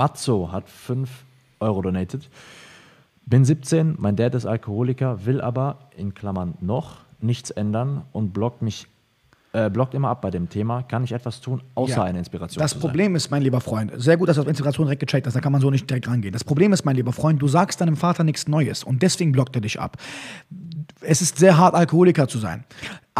[0.00, 1.10] Matzo hat 5
[1.60, 2.26] Euro donated.
[3.26, 8.62] Bin 17, mein Dad ist Alkoholiker, will aber, in Klammern noch, nichts ändern und blockt
[8.62, 8.86] mich
[9.52, 10.84] äh, blockt immer ab bei dem Thema.
[10.84, 12.04] Kann ich etwas tun, außer Ja.
[12.04, 15.00] eine Inspiration Das Problem ist, mein lieber Freund, sehr gut, dass du auf Inspiration direkt
[15.00, 16.32] gecheckt hast, da kann man so nicht direkt rangehen.
[16.32, 19.54] Das Problem ist, mein lieber Freund, du sagst deinem Vater nichts Neues und deswegen blockt
[19.56, 19.98] er dich ab.
[21.02, 22.64] Es ist sehr hart, Alkoholiker zu sein.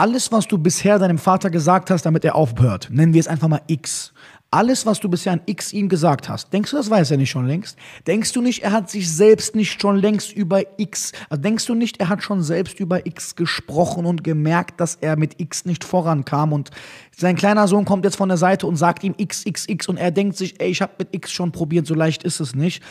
[0.01, 3.49] Alles, was du bisher deinem Vater gesagt hast, damit er aufhört, nennen wir es einfach
[3.49, 4.15] mal X.
[4.51, 7.29] Alles, was du bisher an X ihm gesagt hast, denkst du, das weiß er nicht
[7.29, 7.77] schon längst?
[8.07, 11.75] Denkst du nicht, er hat sich selbst nicht schon längst über X, also denkst du
[11.75, 15.85] nicht, er hat schon selbst über X gesprochen und gemerkt, dass er mit X nicht
[15.85, 16.71] vorankam und
[17.15, 20.35] sein kleiner Sohn kommt jetzt von der Seite und sagt ihm XXX und er denkt
[20.39, 22.83] sich, ey, ich habe mit X schon probiert, so leicht ist es nicht.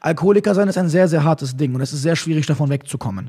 [0.00, 3.28] Alkoholiker sein ist ein sehr, sehr hartes Ding und es ist sehr schwierig, davon wegzukommen.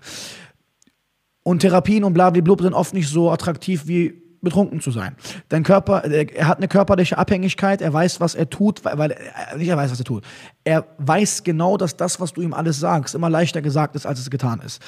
[1.48, 5.16] Und Therapien und blablabla sind oft nicht so attraktiv wie betrunken zu sein.
[5.50, 9.58] Dein Körper, er er hat eine körperliche Abhängigkeit, er weiß, was er tut, weil, er,
[9.58, 10.24] nicht er weiß, was er tut.
[10.64, 14.20] Er weiß genau, dass das, was du ihm alles sagst, immer leichter gesagt ist, als
[14.20, 14.82] es getan ist.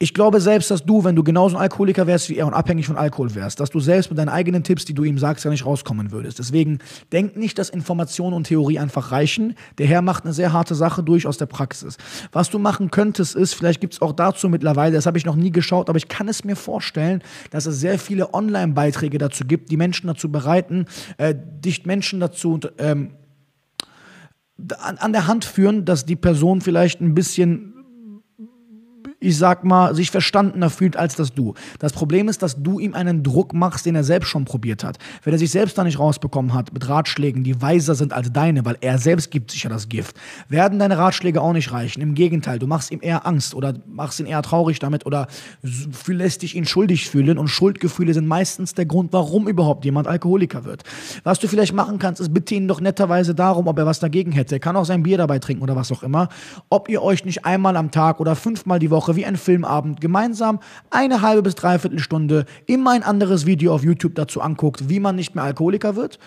[0.00, 2.86] Ich glaube selbst, dass du, wenn du genauso ein Alkoholiker wärst wie er und abhängig
[2.86, 5.52] von Alkohol wärst, dass du selbst mit deinen eigenen Tipps, die du ihm sagst, ja
[5.52, 6.40] nicht rauskommen würdest.
[6.40, 6.80] Deswegen
[7.12, 9.54] denk nicht, dass Information und Theorie einfach reichen.
[9.78, 11.96] Der Herr macht eine sehr harte Sache durch aus der Praxis.
[12.32, 15.36] Was du machen könntest, ist, vielleicht gibt es auch dazu mittlerweile, das habe ich noch
[15.36, 19.70] nie geschaut, aber ich kann es mir vorstellen, dass es sehr viele Online-Beiträge dazu gibt,
[19.70, 20.86] die Menschen dazu bereiten,
[21.18, 23.10] äh, dich Menschen dazu ähm,
[24.76, 27.73] an, an der Hand führen, dass die Person vielleicht ein bisschen
[29.24, 31.54] ich sag mal, sich verstandener fühlt als das du.
[31.78, 34.98] Das Problem ist, dass du ihm einen Druck machst, den er selbst schon probiert hat.
[35.22, 38.64] Wenn er sich selbst da nicht rausbekommen hat mit Ratschlägen, die weiser sind als deine,
[38.64, 40.16] weil er selbst gibt sich ja das Gift,
[40.48, 42.02] werden deine Ratschläge auch nicht reichen.
[42.02, 45.26] Im Gegenteil, du machst ihm eher Angst oder machst ihn eher traurig damit oder
[46.06, 50.64] lässt dich ihn schuldig fühlen und Schuldgefühle sind meistens der Grund, warum überhaupt jemand Alkoholiker
[50.64, 50.82] wird.
[51.22, 54.32] Was du vielleicht machen kannst, ist bitte ihn doch netterweise darum, ob er was dagegen
[54.32, 54.56] hätte.
[54.56, 56.28] Er kann auch sein Bier dabei trinken oder was auch immer.
[56.68, 61.22] Ob ihr euch nicht einmal am Tag oder fünfmal die Wie ein Filmabend gemeinsam eine
[61.22, 65.34] halbe bis dreiviertel Stunde immer ein anderes Video auf YouTube dazu anguckt, wie man nicht
[65.34, 66.18] mehr Alkoholiker wird.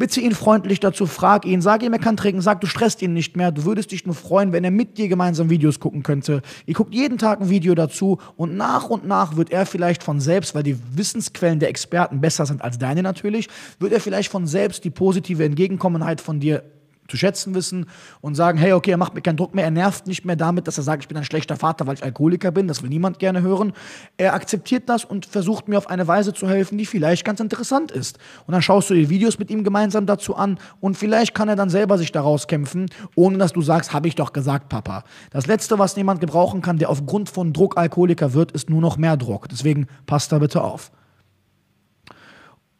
[0.00, 3.12] Bitte ihn freundlich dazu, frag ihn, sag ihm, er kann trinken, sag, du stresst ihn
[3.12, 6.40] nicht mehr, du würdest dich nur freuen, wenn er mit dir gemeinsam Videos gucken könnte.
[6.64, 10.18] Ihr guckt jeden Tag ein Video dazu und nach und nach wird er vielleicht von
[10.18, 14.46] selbst, weil die Wissensquellen der Experten besser sind als deine natürlich, wird er vielleicht von
[14.46, 16.62] selbst die positive Entgegenkommenheit von dir
[17.10, 17.86] zu schätzen wissen
[18.20, 20.66] und sagen, hey, okay, er macht mir keinen Druck mehr, er nervt nicht mehr damit,
[20.66, 23.18] dass er sagt, ich bin ein schlechter Vater, weil ich Alkoholiker bin, das will niemand
[23.18, 23.72] gerne hören.
[24.16, 27.90] Er akzeptiert das und versucht mir auf eine Weise zu helfen, die vielleicht ganz interessant
[27.90, 28.18] ist.
[28.46, 31.56] Und dann schaust du dir Videos mit ihm gemeinsam dazu an und vielleicht kann er
[31.56, 35.04] dann selber sich daraus kämpfen, ohne dass du sagst, habe ich doch gesagt, Papa.
[35.30, 38.96] Das Letzte, was jemand gebrauchen kann, der aufgrund von Druck Alkoholiker wird, ist nur noch
[38.96, 39.48] mehr Druck.
[39.48, 40.90] Deswegen passt da bitte auf.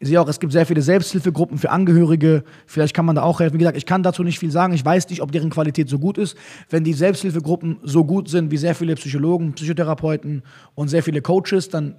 [0.01, 2.43] Ich sehe auch, es gibt sehr viele Selbsthilfegruppen für Angehörige.
[2.65, 3.53] Vielleicht kann man da auch helfen.
[3.53, 4.73] Wie gesagt, ich kann dazu nicht viel sagen.
[4.73, 6.35] Ich weiß nicht, ob deren Qualität so gut ist.
[6.71, 10.41] Wenn die Selbsthilfegruppen so gut sind wie sehr viele Psychologen, Psychotherapeuten
[10.73, 11.97] und sehr viele Coaches, dann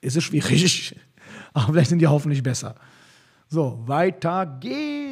[0.00, 0.96] ist es schwierig.
[1.52, 2.76] Aber vielleicht sind die hoffentlich besser.
[3.46, 5.05] So, weiter geht's.